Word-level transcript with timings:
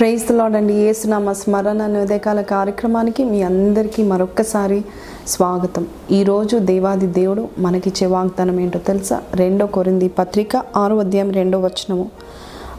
Praise 0.00 0.30
lord 0.30 0.54
అండి. 0.56 0.72
ఏసునామ 0.72 1.32
స్మరణ 1.32 1.82
అనే 1.82 2.02
ఉదయకాల 2.02 2.40
కార్యక్రమానికి 2.40 3.24
మీ 3.24 3.42
అందరికీ 3.42 4.02
మరొక్కసారి 4.02 4.84
స్వాగతం. 5.26 5.86
ఈరోజు 6.12 6.58
దేవాది 6.58 7.06
దేవుడు 7.06 7.48
మనకిచ్చే 7.58 8.06
వాగ్దానం 8.06 8.60
ఏంటో 8.60 8.78
తెలుసా? 8.78 9.20
రెండో 9.34 9.66
కొరింది 9.66 10.08
పత్రిక 10.08 10.62
ఆరో 10.76 10.98
అధ్యాయం 10.98 11.32
రెండో 11.32 11.60
వచనము. 11.60 12.10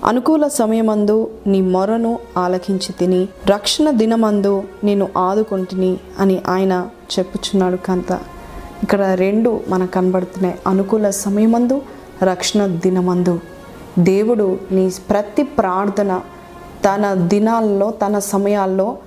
అనుకూల 0.05 0.47
సమయమందు 0.47 1.29
నీ 1.47 1.61
మొరను 1.61 2.19
ఆలకించి 2.37 2.93
తిని 2.99 3.21
రక్షణ 3.47 3.91
దినమందు 3.91 4.63
నేను 4.83 5.09
ఆదుకుంటుని 5.17 5.97
అని 6.19 6.41
ఆయన 6.47 6.87
చెప్పుచున్నాడు 7.19 7.75
కంత. 7.75 8.19
ఇక్కడ 8.83 9.01
రెండు 9.01 9.59
మనకు 9.69 9.91
కనబడుతున్నాయి. 9.91 10.57
అనుకూల 10.67 11.09
సమయమందు 11.09 11.81
రక్షణ 12.23 12.65
దినమందు. 12.65 13.39
దేవుడు 13.99 14.59
నీ 14.71 14.91
ప్రతి 15.09 15.43
ప్రార్థన 15.43 16.21
తన 16.85 17.13
దినాల్లో 17.13 17.91
తన 17.91 18.19
సమయాల్లో 18.19 18.97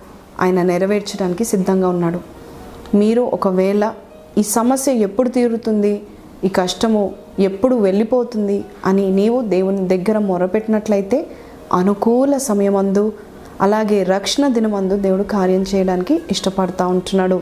ఆయన 0.41 0.62
నెరవేర్చడానికి 0.62 1.45
సిద్ధంగా 1.45 1.88
ఉన్నాడు. 1.88 2.20
మీరు 2.96 3.23
ఒకవేళ 3.23 3.92
ఈ 4.38 4.42
సమస్య 4.42 4.92
ఎప్పుడు 4.92 5.28
తీరుతుంది? 5.28 6.02
ఈ 6.45 6.48
కష్టము 6.48 7.12
ఎప్పుడు 7.38 7.77
వెళ్ళిపోతుంది? 7.77 8.65
అని 8.87 9.10
నీవు 9.10 9.41
దేవుని 9.41 9.88
దగ్గర 9.88 10.18
మొరపెట్టినట్లయితే 10.18 11.27
అనుకూల 11.73 12.37
సమయమందు 12.37 13.12
అలాగే 13.60 14.02
రక్షణ 14.02 14.48
దినమందు 14.48 14.96
దేవుడు 14.96 15.23
కార్యం 15.23 15.65
చేయడానికి 15.74 16.23
ఇష్టపడతా 16.30 16.87
ఉంటున్నాడు. 16.87 17.37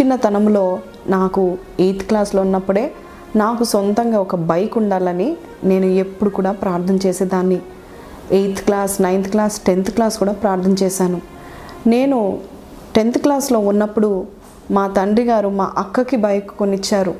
చిన్నతనంలో 0.00 0.78
నాకు 1.06 1.58
ఎయిత్ 1.80 2.02
క్లాస్లో 2.02 2.42
ఉన్నప్పుడే 2.42 2.92
నాకు 3.36 3.64
సొంతంగా 3.64 4.20
ఒక 4.20 4.36
బైక్ 4.36 4.78
ఉండాలని 4.78 5.36
నేను 5.64 5.86
ఎప్పుడు 5.86 6.30
కూడా 6.30 6.52
ప్రార్థన 6.52 6.96
చేసేదాన్ని. 7.06 7.60
Eighth 8.32 8.60
class 8.60 9.00
ninth 9.00 9.30
class 9.30 9.60
tenth 9.60 9.90
class 9.90 10.18
కూడా 10.18 10.32
ప్రార్థన 10.32 10.74
చేశాను. 10.82 11.20
నేను 11.86 12.38
టెన్త్ 12.96 13.18
క్లాస్లో 13.18 13.58
ఉన్నప్పుడు 13.58 14.26
మా 14.70 14.88
తండ్రి 14.88 15.24
గారు 15.24 15.48
మా 15.48 15.72
అక్కకి 15.78 16.16
బైక్ 16.16 16.50
కొనిచ్చారు. 16.50 17.14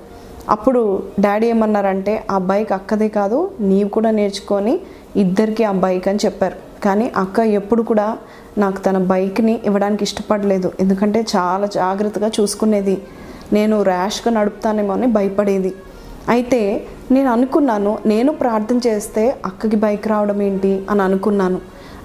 అప్పుడు 0.51 1.03
డాడీ 1.21 1.47
ఏమన్నారంటే 1.47 2.25
ఆ 2.31 2.39
బైక్ 2.39 2.73
అక్కదే 2.73 3.09
కాదు 3.09 3.51
నీవు 3.61 3.89
కూడా 3.89 4.11
నేర్చుకొని 4.11 4.81
ఇద్దరికి 5.17 5.65
ఆ 5.65 5.73
బైక్ 5.73 6.09
అని 6.09 6.19
చెప్పారు. 6.25 6.57
కానీ 6.85 7.13
అక్క 7.17 7.39
ఎప్పుడు 7.39 7.83
కూడా 7.83 8.19
నాకు 8.59 8.79
తన 8.79 8.99
బైక్ని 8.99 9.61
ఇవ్వడానికి 9.65 10.03
ఇష్టపడలేదు. 10.03 10.73
ఎందుకంటే 10.81 11.27
చాలా 11.37 11.67
జాగ్రత్తగా 11.67 12.31
చూసుకునేది. 12.41 13.03
నేను 13.53 13.83
ర్యాష్గా 13.83 14.35
నడుపుతానేమో 14.41 14.93
అని 14.93 15.07
భయపడేది. 15.07 15.75
అయితే 16.29 16.61
నేను 17.15 17.29
అనుకున్నాను 17.31 17.99
నేను 18.07 18.33
ప్రార్థన 18.33 18.79
చేస్తే 18.87 19.25
అక్కకి 19.45 19.77
బైక్ 19.77 20.07
రావడం 20.09 20.43
ఏంటి 20.43 20.73
అని 20.91 21.03
అనుకున్నాను. 21.03 21.59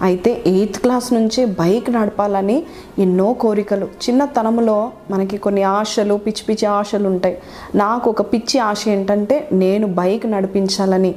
అయితే 0.08 0.32
ఎయిత్ 0.48 0.78
క్లాస్ 0.80 1.14
నుంచి 1.14 1.46
బైక్ 1.46 1.90
నడపాలని 1.92 2.58
ఎన్నో 3.00 3.34
కోరికలు. 3.34 3.88
చిన్నతనంలో 4.04 4.78
మనకి 5.12 5.38
కొన్ని 5.38 5.64
ఆశలు 5.64 6.16
పిచ్చి 6.16 6.44
పిచ్చి 6.50 6.66
ఆశలు 6.66 7.08
ఉంటాయి. 7.08 7.38
నాకు 7.76 8.10
ఒక 8.10 8.22
పిచ్చి 8.34 8.60
ఆశ 8.60 8.82
ఏంటంటే 8.88 9.48
నేను 9.54 9.88
బైక్ 9.88 10.26
నడిపించాలని. 10.26 11.16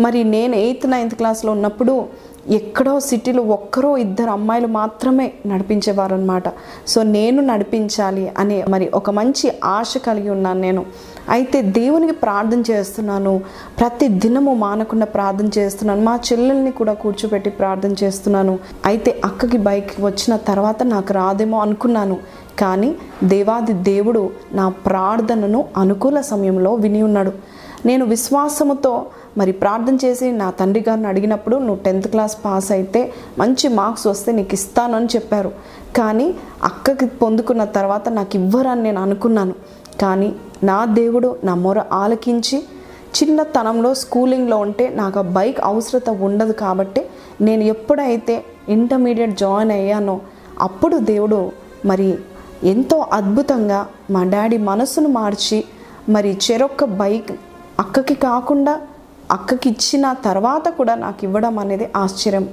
మరి 0.00 0.24
నేను 0.24 0.54
ఎయిత్ 0.54 0.86
నైన్త్ 0.90 1.14
క్లాస్లో 1.14 1.52
ఉన్నప్పుడు 1.52 1.94
ఎక్కడో 2.50 3.00
సిటీలో 3.00 3.42
ఒక్కరో 3.42 3.96
ఇద్దరు 3.96 4.30
అమ్మాయిలు 4.30 4.66
మాత్రమే 4.66 5.32
నడిపించేవారు 5.46 6.14
అనమాట 6.14 6.44
సో 6.88 7.02
నేను 7.02 7.42
నడిపించాలి 7.42 8.32
అనే 8.38 8.64
మరి 8.68 8.90
ఒక 8.94 9.10
మంచి 9.10 9.52
ఆశ 9.64 9.94
కలిగి 10.06 10.30
ఉన్నాను 10.30 10.60
నేను. 10.60 10.86
అయితే 11.28 11.62
దేవునికి 11.62 12.12
ప్రార్థన 12.12 12.62
చేస్తున్నాను. 12.70 13.40
ప్రతి 13.80 14.08
దినము 14.08 14.54
మానకుండా 14.54 15.06
ప్రార్థన 15.06 15.50
చేస్తున్నాను. 15.58 16.02
మా 16.02 16.20
చెల్లెల్ని 16.32 16.70
కూడా 16.70 16.92
కూర్చోబెట్టి 16.92 17.50
ప్రార్థన 17.50 17.94
చేస్తున్నాను. 18.04 18.58
అయితే 18.86 19.20
అక్కకి 19.24 19.58
బైక్ 19.58 19.90
వచ్చిన 20.00 20.36
తర్వాత 20.36 20.82
నాకు 20.82 21.12
రాదేమో 21.12 21.58
అనుకున్నాను. 21.58 22.16
కానీ 22.58 22.96
దేవాది 23.24 23.72
దేవుడు 23.72 24.30
నా 24.52 24.68
ప్రార్థనను 24.68 25.64
అనుకూల 25.76 26.20
సమయంలో 26.20 26.74
విని 26.74 27.02
ఉన్నాడు. 27.02 27.32
నేను 27.86 28.04
విశ్వాసముతో 28.04 29.06
మరి 29.38 29.52
ప్రార్థన 29.52 29.98
చేసి 30.04 30.32
నా 30.32 30.50
తండ్రి 30.50 30.84
గారిని 30.88 31.06
అడిగినప్పుడు 31.06 31.56
నువ్వు 31.56 31.82
టెన్త్ 31.84 32.08
క్లాస్ 32.08 32.36
పాస్ 32.44 32.72
అయితే 32.72 33.12
మంచి 33.38 33.68
మార్క్స్ 33.68 34.06
వస్తే 34.06 34.32
నీకు 34.32 34.54
ఇస్తానని 34.54 35.06
చెప్పారు. 35.16 35.52
కానీ 35.96 36.34
అక్కకి 36.64 37.06
పొందుకున్న 37.06 37.64
తర్వాత 37.64 38.08
నాకు 38.08 38.36
ఇవ్వరని 38.36 38.82
నేను 38.82 39.00
అనుకున్నాను. 39.00 39.54
కానీ 40.00 40.34
నా 40.64 40.84
దేవుడు 40.84 41.36
నా 41.44 41.54
మొర 41.54 41.82
ఆలకించి 41.92 42.64
చిన్నతనంలో 43.18 43.94
స్కూలింగ్లో 43.94 44.58
ఉంటే 44.58 44.88
నాకు 44.88 45.18
ఆ 45.18 45.22
బైక్ 45.22 45.60
అవసరత 45.60 46.10
ఉండదు 46.10 46.52
కాబట్టి 46.52 47.02
నేను 47.40 47.62
ఎప్పుడైతే 47.62 48.44
ఇంటర్మీడియట్ 48.68 49.38
జాయిన్ 49.38 49.70
అయ్యానో 49.70 50.20
అప్పుడు 50.60 50.96
దేవుడు 50.96 51.52
మరి 51.84 52.18
ఎంతో 52.64 53.06
అద్భుతంగా 53.12 53.86
మా 54.10 54.24
డాడీ 54.24 54.58
మనసును 54.58 55.08
మార్చి 55.08 55.64
మరి 56.08 56.38
చెరొక్క 56.50 56.84
బైక్ 56.84 57.32
అక్కకి 57.80 58.14
కాకుండా 58.14 58.80
అక్కకి 59.30 59.68
ఇచ్చిన 59.70 60.12
తర్వాత 60.24 60.68
కూడా 60.68 60.94
నాకు 60.94 61.24
ఇవ్వడం 61.24 61.58
అనేది 61.58 61.88
ఆశ్చర్యం. 61.96 62.48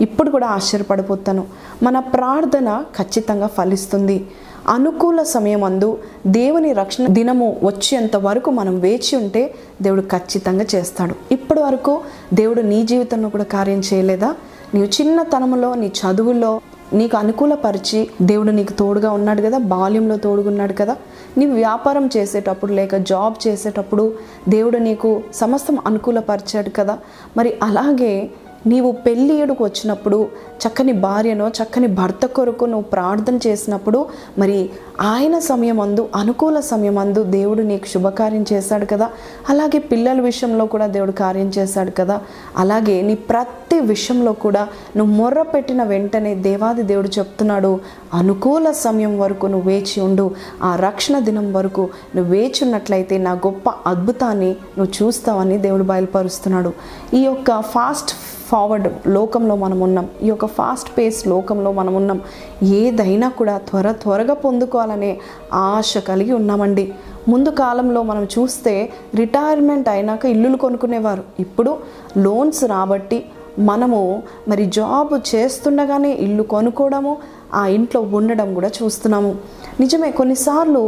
ఇప్పుడు 0.00 0.30
కూడా 0.30 0.46
ఆశ్చర్యపడిపోతాను. 0.46 1.46
మన 1.82 1.98
ప్రార్థన 1.98 2.84
ఖచ్చితంగా 2.98 3.46
ఫలిస్తుంది. 3.46 4.26
అనుకూల 4.68 5.22
సమయం 5.22 5.64
అందు 5.64 5.98
దేవుని 6.26 6.72
రక్షణ 6.72 7.06
దినము 7.06 7.60
వచ్చేంత 7.64 8.16
వరకు 8.16 8.50
మనం 8.50 8.80
వేచి 8.80 9.16
ఉంటే 9.16 9.54
దేవుడు 9.82 10.00
ఖచ్చితంగా 10.00 10.66
చేస్తాడు. 10.74 11.14
ఇప్పటి 11.32 11.60
వరకు 11.60 12.00
దేవుడు 12.34 12.60
నీ 12.60 12.82
జీవితంలో 12.82 13.28
కూడా 13.28 13.44
కార్యం 13.44 13.82
చేయలేదా? 13.94 14.34
నీవు 14.74 14.86
చిన్నతనంలో 14.86 15.74
నీ 15.74 15.92
చదువుల్లో 16.00 16.60
నీకు 16.92 17.16
అనుకూలపరిచి 17.16 18.10
దేవుడు 18.22 18.50
నీకు 18.50 18.72
తోడుగా 18.72 19.12
ఉన్నాడు 19.12 19.42
కదా 19.42 19.58
బాల్యంలో 19.58 20.16
తోడుగున్నాడు 20.16 20.72
కదా. 20.72 20.96
నీవు 21.38 21.54
వ్యాపారం 21.54 22.10
చేసేటప్పుడు 22.16 22.72
లేక 22.72 22.96
జాబ్ 22.96 23.48
చేసేటప్పుడు 23.48 24.12
దేవుడు 24.48 24.78
నీకు 24.78 25.22
సమస్తం 25.34 25.78
అనుకూలపరిచాడు 25.86 26.70
కదా. 26.70 26.98
మరి 27.36 27.54
అలాగే 27.62 28.30
నీవు 28.66 28.92
పెళ్ళి 28.92 29.34
ఏడుకు 29.34 29.64
వచ్చినప్పుడు 29.64 30.28
చక్కని 30.56 30.92
భార్యనో 30.92 31.48
చక్కని 31.48 31.86
భర్త 31.86 32.26
కొరకు 32.26 32.64
నువ్వు 32.64 32.82
ప్రార్థన 32.82 33.38
చేసినప్పుడు 33.46 34.06
మరి 34.38 34.70
ఆయన 35.00 35.38
సమయమందు 35.38 36.08
అనుకూల 36.16 36.60
సమయమందు 36.60 37.22
దేవుడు 37.22 37.62
నీకు 37.62 37.86
శుభకార్యం 37.86 38.44
చేశాడు 38.52 38.86
కదా. 38.86 39.10
అలాగే 39.48 39.78
పిల్లల 39.78 40.20
విషయంలో 40.20 40.66
కూడా 40.66 40.86
దేవుడు 40.86 41.12
కార్యం 41.12 41.52
చేశాడు 41.58 41.90
కదా. 41.90 42.20
అలాగే 42.56 43.02
నీ 43.02 43.14
ప్రతి 43.14 43.80
విషయంలో 43.80 44.32
కూడా 44.32 44.68
నువ్వు 44.96 45.14
మొర్ర 45.14 45.42
పెట్టిన 45.42 45.82
వెంటనే 45.82 46.34
దేవాది 46.34 46.82
దేవుడు 46.82 47.08
చెప్తున్నాడు 47.08 47.80
అనుకూల 48.14 48.70
సమయం 48.70 49.18
వరకు 49.18 49.46
నువ్వు 49.46 49.68
వేచి 49.68 50.00
ఉండు. 50.00 50.30
ఆ 50.62 50.76
రక్షణ 50.76 51.18
దినం 51.18 51.52
వరకు 51.52 51.88
నువ్వు 52.16 52.32
వేచి 52.32 52.60
ఉన్నట్లయితే 52.62 53.18
నా 53.18 53.32
గొప్ప 53.32 53.70
అద్భుతాన్ని 53.86 54.56
నువ్వు 54.78 55.06
చూస్తావని 55.06 55.58
దేవుడు 55.58 55.82
బయలుపరుస్తున్నాడు. 55.82 56.72
ఈ 57.14 57.20
యొక్క 57.20 57.60
ఫాస్ట్ 57.60 58.10
ఫార్వర్డ్ 58.50 58.88
లోకంలో 59.16 59.54
మనం 59.62 59.78
ఉన్నాం 59.86 60.06
ఈ 60.22 60.28
యొక్క 60.28 60.46
ఫాస్ట్ 60.58 60.90
పేస్ 60.98 61.18
లోకంలో 61.32 61.70
మనం 61.78 61.94
ఉన్నాం 62.00 62.20
ఏదైనా 62.80 63.28
కూడా 63.38 63.54
త్వర 63.68 63.92
త్వరగా 64.02 64.34
పొందుకోవాలనే 64.44 65.12
ఆశ 65.64 65.98
కలిగి 66.08 66.32
ఉన్నామండి. 66.40 66.86
ముందు 67.28 67.50
కాలంలో 67.62 68.02
మనం 68.10 68.24
చూస్తే 68.34 68.74
రిటైర్మెంట్ 69.14 69.88
అయినాక 69.94 70.24
ఇల్లులు 70.34 70.56
కొనుక్కునేవారు. 70.56 71.24
ఇప్పుడు 71.44 71.72
లోన్స్ 72.24 72.62
రాబట్టి 72.74 73.18
మనము 73.68 74.00
మరి 74.48 74.64
జాబ్ 74.78 75.12
చేస్తుండగానే 75.30 76.10
ఇల్లు 76.24 76.42
కొనుక్కోవడము 76.54 77.12
ఆ 77.54 77.62
ఇంట్లో 77.76 78.00
ఉండడం 78.18 78.48
కూడా 78.56 78.70
చూస్తున్నాము. 78.78 79.32
నిజమే 79.80 80.10
కొన్నిసార్లు 80.20 80.82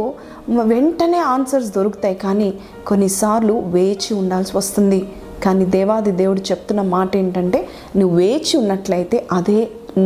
వెంటనే 0.71 1.19
ఆన్సర్స్ 1.33 1.69
దొరుకుతాయి 1.77 2.15
కానీ 2.23 2.49
కొన్నిసార్లు 2.87 3.55
వేచి 3.75 4.11
ఉండాల్సి 4.21 4.53
వస్తుంది. 4.57 5.01
కానీ 5.43 5.65
దేవాది 5.75 6.11
దేవుడు 6.21 6.41
చెప్తున్న 6.51 6.81
మాట 6.95 7.11
ఏంటంటే 7.17 7.59
నువ్వు 7.97 8.15
వేచి 8.17 8.53
ఉన్నట్లయితే 8.61 9.19
అదే 9.31 9.59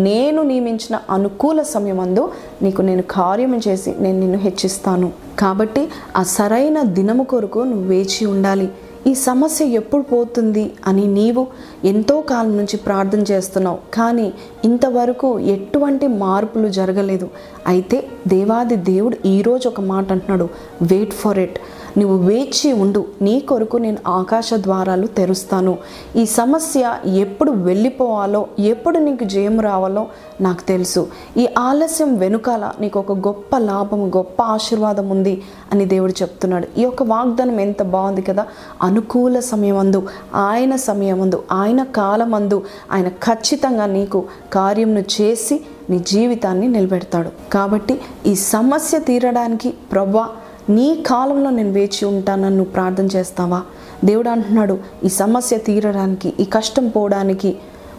నేను 0.06 0.39
నియమించిన 0.44 0.95
అనుకూల 1.16 1.60
సమయమందు 1.74 2.24
నీకు 2.62 2.81
నేను 2.81 3.04
కార్యం 3.12 3.54
చేసి 3.68 3.92
నేను 4.00 4.18
నిన్ను 4.19 4.39
హెచ్చిస్తాను. 4.45 5.07
కాబట్టి 5.39 5.84
ఆ 6.16 6.24
సరైన 6.38 6.81
దినము 6.98 7.24
కొరకు 7.24 7.60
నువ్వు 7.72 7.88
వేచి 7.94 8.24
ఉండాలి. 8.34 8.68
ఈ 9.10 9.13
సమస్య 9.13 9.66
ఎప్పుడు 9.80 10.04
పోతుంది 10.04 10.63
అని 10.88 11.04
నీవు 11.18 11.44
ఎంతో 11.92 12.16
కాలం 12.31 12.54
నుంచి 12.57 12.78
ప్రార్థన 12.78 13.22
చేస్తున్నావు. 13.31 13.80
కానీ 13.94 14.25
ఇంతవరకు 14.66 15.30
ఎటువంటి 15.56 16.07
మార్పులు 16.24 16.69
జరగలేదు. 16.80 17.28
అయితే 17.68 17.98
దేవాది 18.28 18.78
దేవుడు 18.92 19.18
ఈరోజు 19.28 19.68
ఒక 19.69 19.81
మాట 19.94 20.12
అంటున్నాడు. 20.16 20.48
వెయిట్ 20.81 21.16
ఫర్ 21.22 21.39
ఇట్ 21.45 21.57
నువ్వు 21.97 22.17
వేచి 22.17 22.73
ఉండు. 22.73 23.05
నీ 23.21 23.39
కొరకు 23.39 23.77
నేను 23.77 23.97
ఆకాశ 24.07 24.53
ద్వారాలు 24.53 25.07
తెరుస్తాను. 25.07 25.77
ఈ 26.15 26.25
సమస్య 26.25 26.95
ఎప్పుడు 27.05 27.51
వెళ్ళిపోవాలో 27.51 28.47
ఎప్పుడు 28.59 28.97
నీకు 28.97 29.23
జయం 29.23 29.59
రావాలో 29.59 30.07
నాకు 30.41 30.61
తెలుసు. 30.61 31.07
ఈ 31.38 31.49
ఆలస్యం 31.57 32.17
వెనుకాల 32.17 32.71
నీకు 32.79 32.99
ఒక 32.99 33.11
గొప్ప 33.11 33.57
లాభం 33.57 34.09
గొప్ప 34.09 34.44
ఆశీర్వాదం 34.44 35.09
ఉంది 35.09 35.41
అని 35.71 35.85
దేవుడు 35.85 36.11
చెప్తున్నాడు. 36.11 36.67
ఈ 36.79 36.81
యొక్క 36.81 37.03
వాగ్దానం 37.03 37.59
ఎంత 37.59 37.83
బాగుంది 37.83 38.21
కదా? 38.21 38.45
అనుకూల 38.81 39.39
సమయమందు 39.39 40.07
ఆయన 40.35 40.75
సమయమందు 40.75 41.43
ఆయన 41.51 41.83
కాలమందు 41.83 42.63
ఆయన 42.91 43.07
ఖచ్చితంగా 43.07 43.85
నీకు 43.85 44.25
కార్యంను 44.53 45.00
చేసి 45.00 45.61
నీ 45.89 46.00
జీవితాన్ని 46.00 46.67
నిలబెడతాడు. 46.67 47.29
కాబట్టి 47.53 48.01
ఈ 48.25 48.35
సమస్య 48.35 49.00
తీరడానికి 49.00 49.69
ప్రభా 49.69 50.29
నీ 50.69 51.03
కాలంలో 51.07 51.49
నేను 51.49 51.71
వేచి 51.71 52.05
ఉంటానని 52.05 52.55
నువ్వు 52.55 52.71
ప్రార్థన 52.71 53.05
చేస్తావా? 53.05 53.61
దేవుడు 54.05 54.29
అంటున్నాడు 54.29 54.77
ఈ 55.03 55.09
సమస్య 55.09 55.57
తీరడానికి 55.57 56.33
ఈ 56.39 56.43
కష్టం 56.43 56.87
పోవడానికి 56.87 57.57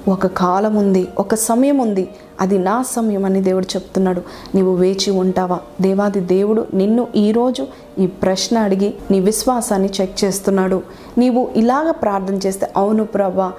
ఒక 0.09 0.27
కాలం 0.27 0.77
ఉంది 0.77 1.09
ఒక 1.19 1.35
సమయం 1.35 1.79
ఉంది. 1.79 2.09
అది 2.41 2.59
నా 2.59 2.83
సమయం 2.83 3.25
అని 3.25 3.43
దేవుడు 3.43 3.65
చెప్తున్నాడు. 3.65 4.23
నీవు 4.55 4.75
వేచి 4.75 5.11
ఉంటావా? 5.11 5.59
దేవాది 5.81 6.21
దేవుడు 6.21 6.67
నిన్ను 6.75 7.07
ఈరోజు 7.17 7.67
ఈ 7.99 8.07
ప్రశ్న 8.07 8.59
అడిగి 8.59 8.95
నీ 9.11 9.21
విశ్వాసాన్ని 9.21 9.91
చెక్ 10.01 10.25
చేస్తున్నాడు. 10.25 10.83
నీవు 11.19 11.49
ఇలాగ 11.57 11.91
ప్రార్థన 11.91 12.35
చేస్తే 12.35 12.73
అవును 12.77 13.05
ప్రభా 13.05 13.53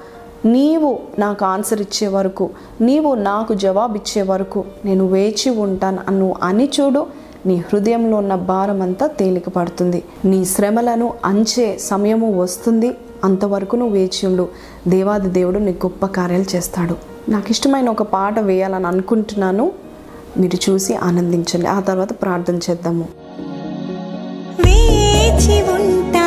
నీవు 0.46 1.00
నాకు 1.20 1.46
ఆన్సర్ 1.46 1.82
ఇచ్చే 1.82 2.08
వరకు 2.08 2.50
నీవు 2.82 3.16
నాకు 3.16 3.54
జవాబు 3.54 3.96
ఇచ్చే 3.96 4.22
వరకు 4.22 4.66
నేను 4.86 5.06
వేచి 5.06 5.50
ఉంటాను 5.50 6.00
అను 6.08 6.36
అని 6.44 6.70
చూడు 6.82 7.29
నీ 7.46 7.56
హృదయంలో 7.56 8.18
ఉన్న 8.18 8.36
భారం 8.36 8.82
అంతా 8.82 9.08
తేలిక 9.08 9.50
పడుతుంది. 9.50 10.04
నీ 10.26 10.46
శ్రమలను 10.46 11.14
అంచే 11.26 11.78
సమయము 11.78 12.42
వస్తుంది. 12.42 12.98
అంతవరకు 13.24 13.76
నువ్వు 13.76 13.94
వేచి 13.94 14.28
ఉండు 14.28 14.50
దేవాది 14.88 15.30
దేవుడు 15.30 15.60
నీ 15.60 15.72
గొప్ప 15.72 16.06
కార్యాలు 16.06 16.56
చేస్తాడు. 16.56 16.96
నాకు 17.30 17.46
ఇష్టమైన 17.50 17.90
ఒక 17.90 18.02
పాట 18.02 18.40
వేయాలని 18.40 18.88
అనుకుంటున్నాను. 18.88 19.72
మీరు 20.38 20.72
చూసి 20.72 20.96
ఆనందించండి. 20.96 21.68
ఆ 21.68 21.80
తర్వాత 21.80 22.22
ప్రార్థన 22.22 22.56
చేద్దాము. 22.56 23.08
వేచి 24.66 25.62
ఉంటా 25.62 26.19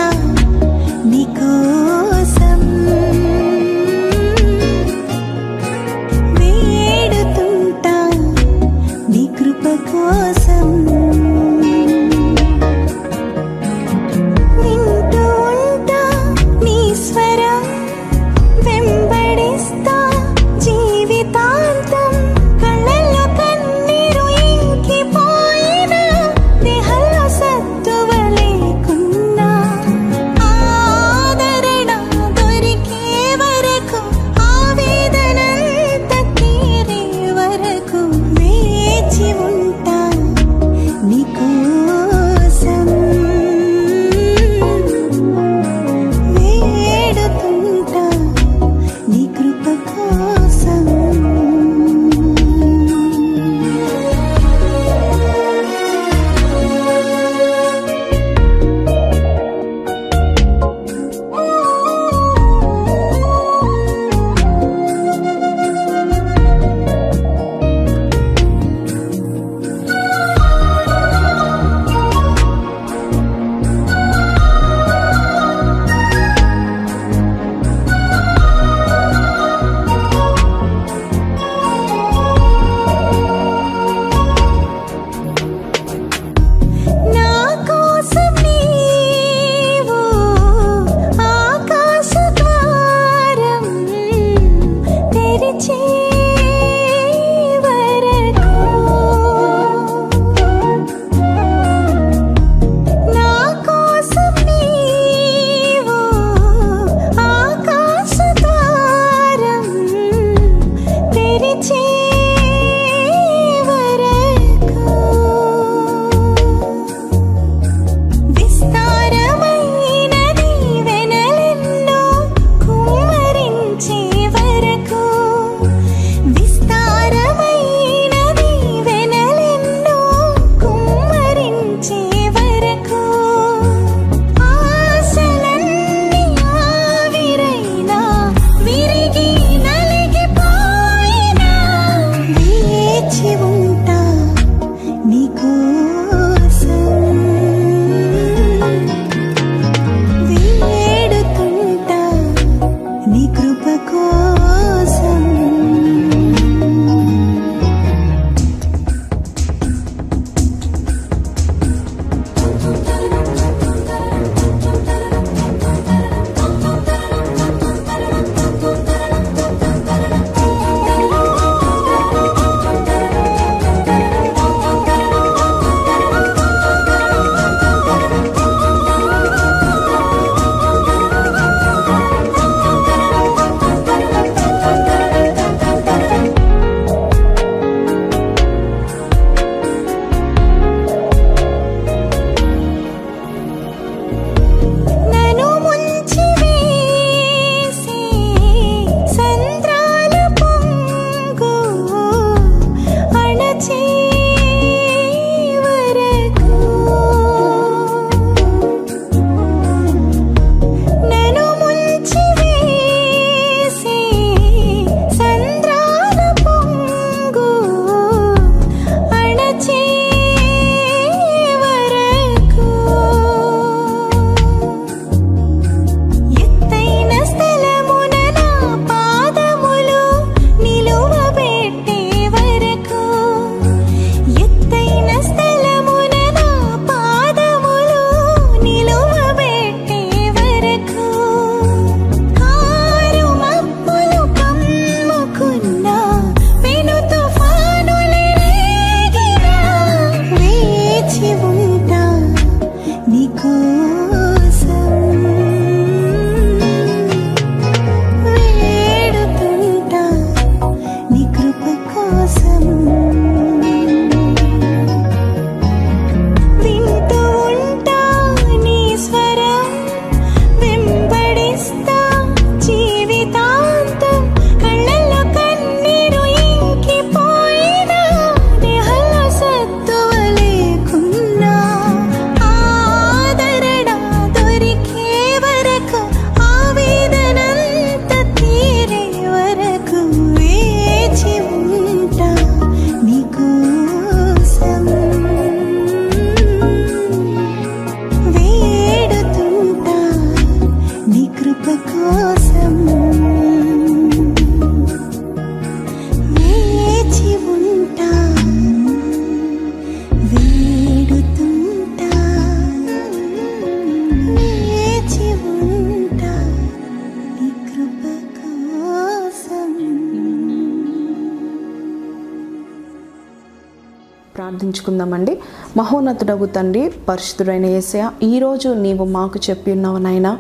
ప్రార్థించుకుందామండి. 324.43 325.33
మహోన్నతుడగు 325.77 326.47
తండ్రి 326.47 326.93
పరిశుద్ధుడైన 327.09 327.67
ఏసయ 327.79 328.05
ఈరోజు 328.23 328.69
నీవు 328.85 329.05
మాకు 329.05 329.39
చెప్పి 329.51 329.73
ఉన్నావు 329.73 329.99
నాయనా. 329.99 330.39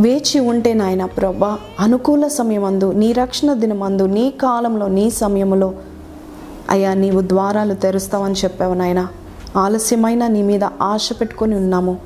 వేచి 0.00 0.40
ఉంటే 0.40 0.74
నాయన 0.74 1.04
ప్రభా 1.04 1.58
అనుకూల 1.80 2.26
సమయమందు 2.26 2.92
నీ 2.92 3.12
రక్షణ 3.12 3.52
దినమందు 3.52 4.06
నీ 4.06 4.24
కాలంలో 4.30 4.88
నీ 4.98 5.10
సమయంలో 5.10 5.74
అయ్యా 6.70 6.94
నీవు 6.94 7.20
ద్వారాలు 7.20 7.74
తెరుస్తావని 7.74 8.34
చెప్పావు 8.34 8.74
నాయన. 8.74 9.08
ఆలస్యమైన 9.56 10.26
నీ 10.26 10.42
మీద 10.42 10.64
ఆశ 10.64 11.08
పెట్టుకొని 11.20 11.56
ఉన్నాము. 11.56 11.98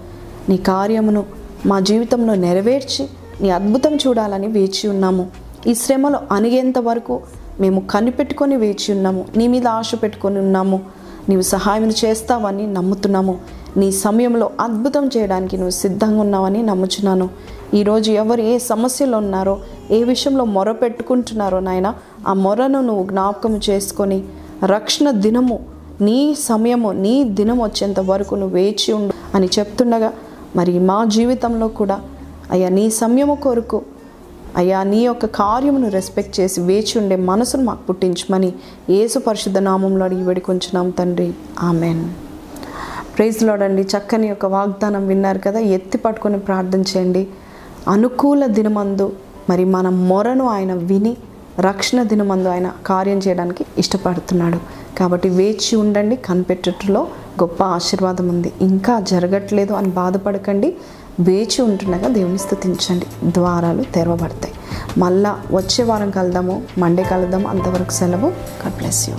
నీ 0.49 0.57
కార్యమును 0.57 1.25
మా 1.67 1.81
జీవితంలో 1.81 2.35
నెరవేర్చి 2.47 3.07
నీ 3.41 3.51
అద్భుతం 3.51 3.97
చూడాలని 3.97 4.47
వేచి 4.47 4.89
ఉన్నాము. 4.89 5.27
ఈ 5.67 5.75
శ్రమలో 5.75 6.21
అణిగేంత 6.33 6.79
వరకు 6.79 7.21
మేము 7.61 7.81
కనిపెట్టుకొని 7.91 8.57
వేచి 8.57 8.89
ఉన్నాము. 8.95 9.23
నీ 9.37 9.45
మీద 9.49 9.67
ఆశ 9.79 9.91
పెట్టుకొని 10.03 10.39
ఉన్నాము. 10.39 10.79
నీవు 11.29 11.45
సహాయం 11.55 11.91
చేస్తావని 12.01 12.65
నమ్ముతున్నాము. 12.73 13.35
నీ 13.81 13.89
సమయంలో 13.93 14.51
అద్భుతం 14.61 15.05
చేయడానికి 15.07 15.57
నువ్వు 15.57 15.77
సిద్ధంగా 15.83 16.21
ఉన్నావని 16.21 16.61
నమ్ముచున్నాను. 16.63 17.29
ఈరోజు 17.75 18.11
ఎవరు 18.23 18.43
ఏ 18.51 18.59
సమస్యలో 18.59 19.17
ఉన్నారో 19.19 19.55
ఏ 19.91 19.99
విషయంలో 20.03 20.45
మొర 20.57 20.73
పెట్టుకుంటున్నారో 20.73 21.59
నాయన 21.61 21.89
ఆ 22.29 22.33
మొరను 22.45 22.81
నువ్వు 22.81 23.05
జ్ఞాపకం 23.05 23.55
చేసుకొని 23.71 24.19
రక్షణ 24.65 25.11
దినము 25.11 25.57
నీ 26.01 26.19
సమయము 26.35 26.91
నీ 27.05 27.13
దినం 27.39 27.59
వచ్చేంత 27.63 28.01
వరకు 28.01 28.35
నువ్వు 28.35 28.55
వేచి 28.57 28.89
ఉండు 28.93 29.15
అని 29.35 29.49
చెప్తుండగా 29.59 30.11
మరి 30.57 30.73
మా 30.79 30.99
జీవితంలో 31.05 31.69
కూడా 31.69 31.97
అయ్యా 32.51 32.69
నీ 32.69 32.85
సమయము 32.91 33.35
కొరకు 33.35 33.79
అయ్యా 34.57 34.83
నీ 34.83 35.05
యొక్క 35.05 35.27
కార్యమును 35.27 35.89
రెస్పెక్ట్ 35.89 36.41
చేసి 36.41 36.61
వేచి 36.61 36.99
ఉండే 36.99 37.17
మనసును 37.17 37.65
మాకు 37.65 37.83
పుట్టించమని 37.83 38.53
యేసు 38.91 39.19
పరిశుద్ధ 39.19 39.59
నామంలో 39.59 40.05
అడిగి 40.05 40.23
వేడుకొంచున్నాం 40.23 40.91
తండ్రి. 40.91 41.35
ఆమెన్. 41.61 42.09
ప్రైజ్ 43.17 43.43
లోడండి 43.43 43.83
చక్కని 43.83 44.29
యొక్క 44.29 44.47
వాగ్దానం 44.47 45.07
విన్నారు 45.07 45.39
కదా 45.39 45.59
ఎత్తి 45.59 45.99
పట్టుకొని 45.99 46.39
ప్రార్థన 46.39 46.81
చేయండి. 46.81 47.27
అనుకూల 47.89 48.47
దినమందు 48.47 49.13
మరి 49.51 49.65
మన 49.65 49.89
మొరను 49.89 50.47
ఆయన 50.47 50.73
విని 50.73 51.17
రక్షణ 51.61 52.03
దినమందు 52.03 52.49
ఆయన 52.49 52.73
కార్యం 52.87 53.19
చేయడానికి 53.19 53.67
ఇష్టపడుతున్నాడు. 53.79 54.59
కాబట్టి 54.99 55.29
వేచి 55.29 55.77
ఉండండి 55.77 56.17
కనిపెట్టుటలో 56.17 57.07
గొప్ప 57.43 57.63
ఆశీర్వాదం 57.63 58.29
ఉంది. 58.29 58.53
ఇంకా 58.61 59.01
జరగట్లేదు 59.01 59.73
అని 59.73 59.89
బాధపడకండి. 59.89 60.77
వేచి 61.21 61.63
ఉంటుండగా 61.63 62.09
దేవుని 62.09 62.39
స్థుతించండి. 62.39 63.07
ద్వారాలు 63.31 63.83
తెరవబడతాయి. 63.83 64.55
మళ్ళా 64.99 65.41
వచ్చే 65.53 65.85
వారం 65.85 66.11
కలుద్దాము. 66.11 66.63
మండే 66.79 67.03
కలుద్దాము. 67.03 67.49
అంతవరకు 67.49 67.91
సెలవు. 67.91 68.29
God 68.29 68.77
bless 68.77 69.11
you 69.11 69.17